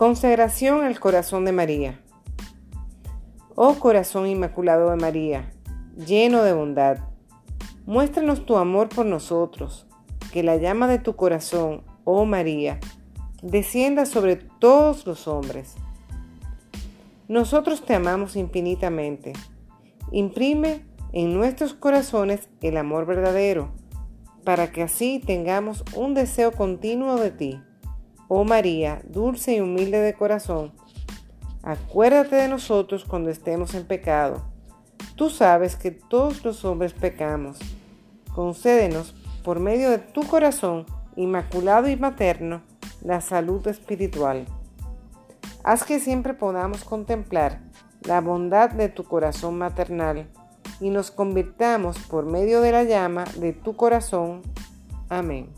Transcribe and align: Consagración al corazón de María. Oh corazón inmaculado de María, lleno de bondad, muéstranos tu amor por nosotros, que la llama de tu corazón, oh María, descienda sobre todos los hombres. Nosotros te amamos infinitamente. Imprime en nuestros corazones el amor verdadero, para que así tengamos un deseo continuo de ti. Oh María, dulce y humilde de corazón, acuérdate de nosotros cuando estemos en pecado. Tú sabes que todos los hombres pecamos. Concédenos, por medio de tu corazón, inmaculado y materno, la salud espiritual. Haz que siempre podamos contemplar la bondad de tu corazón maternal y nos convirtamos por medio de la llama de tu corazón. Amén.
Consagración 0.00 0.82
al 0.82 0.98
corazón 0.98 1.44
de 1.44 1.52
María. 1.52 2.00
Oh 3.54 3.74
corazón 3.74 4.26
inmaculado 4.26 4.88
de 4.88 4.96
María, 4.96 5.52
lleno 5.94 6.42
de 6.42 6.54
bondad, 6.54 7.00
muéstranos 7.84 8.46
tu 8.46 8.56
amor 8.56 8.88
por 8.88 9.04
nosotros, 9.04 9.86
que 10.32 10.42
la 10.42 10.56
llama 10.56 10.88
de 10.88 11.00
tu 11.00 11.16
corazón, 11.16 11.82
oh 12.04 12.24
María, 12.24 12.80
descienda 13.42 14.06
sobre 14.06 14.36
todos 14.36 15.06
los 15.06 15.28
hombres. 15.28 15.74
Nosotros 17.28 17.84
te 17.84 17.94
amamos 17.94 18.36
infinitamente. 18.36 19.34
Imprime 20.12 20.82
en 21.12 21.34
nuestros 21.34 21.74
corazones 21.74 22.48
el 22.62 22.78
amor 22.78 23.04
verdadero, 23.04 23.70
para 24.44 24.72
que 24.72 24.82
así 24.82 25.22
tengamos 25.22 25.84
un 25.94 26.14
deseo 26.14 26.52
continuo 26.52 27.16
de 27.16 27.30
ti. 27.32 27.60
Oh 28.32 28.44
María, 28.44 29.02
dulce 29.08 29.56
y 29.56 29.60
humilde 29.60 29.98
de 29.98 30.14
corazón, 30.14 30.72
acuérdate 31.64 32.36
de 32.36 32.46
nosotros 32.46 33.04
cuando 33.04 33.28
estemos 33.28 33.74
en 33.74 33.84
pecado. 33.84 34.44
Tú 35.16 35.30
sabes 35.30 35.74
que 35.74 35.90
todos 35.90 36.44
los 36.44 36.64
hombres 36.64 36.92
pecamos. 36.92 37.58
Concédenos, 38.32 39.16
por 39.42 39.58
medio 39.58 39.90
de 39.90 39.98
tu 39.98 40.22
corazón, 40.22 40.86
inmaculado 41.16 41.88
y 41.88 41.96
materno, 41.96 42.62
la 43.02 43.20
salud 43.20 43.66
espiritual. 43.66 44.46
Haz 45.64 45.82
que 45.82 45.98
siempre 45.98 46.32
podamos 46.32 46.84
contemplar 46.84 47.58
la 48.02 48.20
bondad 48.20 48.70
de 48.70 48.88
tu 48.88 49.02
corazón 49.02 49.58
maternal 49.58 50.30
y 50.78 50.90
nos 50.90 51.10
convirtamos 51.10 51.98
por 51.98 52.26
medio 52.26 52.60
de 52.60 52.70
la 52.70 52.84
llama 52.84 53.24
de 53.38 53.52
tu 53.52 53.74
corazón. 53.74 54.42
Amén. 55.08 55.48